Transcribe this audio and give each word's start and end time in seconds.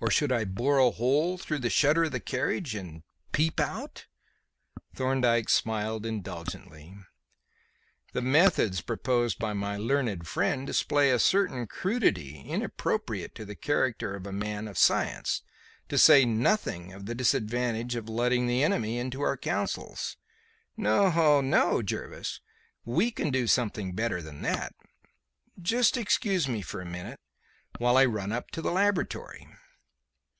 Or 0.00 0.10
should 0.10 0.32
I 0.32 0.44
bore 0.44 0.76
a 0.76 0.90
hole 0.90 1.38
through 1.38 1.60
the 1.60 1.70
shutter 1.70 2.04
of 2.04 2.12
the 2.12 2.20
carriage 2.20 2.74
and 2.74 3.04
peep 3.32 3.58
out?" 3.58 4.04
Thorndyke 4.94 5.48
smiled 5.48 6.04
indulgently. 6.04 6.94
"The 8.12 8.20
methods 8.20 8.82
proposed 8.82 9.38
by 9.38 9.54
my 9.54 9.78
learned 9.78 10.28
friend 10.28 10.66
display 10.66 11.10
a 11.10 11.18
certain 11.18 11.66
crudity 11.66 12.42
inappropriate 12.42 13.34
to 13.36 13.46
the 13.46 13.54
character 13.56 14.14
of 14.14 14.26
a 14.26 14.32
man 14.32 14.68
of 14.68 14.76
science; 14.76 15.40
to 15.88 15.96
say 15.96 16.26
nothing 16.26 16.92
of 16.92 17.06
the 17.06 17.14
disadvantage 17.14 17.94
of 17.96 18.06
letting 18.06 18.46
the 18.46 18.62
enemy 18.62 18.98
into 18.98 19.22
our 19.22 19.38
counsels. 19.38 20.18
No, 20.76 21.40
no, 21.40 21.80
Jervis; 21.80 22.42
we 22.84 23.10
can 23.10 23.30
do 23.30 23.46
something 23.46 23.94
better 23.94 24.20
than 24.20 24.42
that. 24.42 24.74
Just 25.58 25.96
excuse 25.96 26.46
me 26.46 26.60
for 26.60 26.82
a 26.82 26.84
minute 26.84 27.20
while 27.78 27.96
I 27.96 28.04
run 28.04 28.32
up 28.32 28.50
to 28.50 28.60
the 28.60 28.70
laboratory." 28.72 29.48